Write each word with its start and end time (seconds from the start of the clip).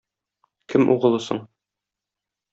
кем 0.73 0.87
угылысың? 0.95 1.43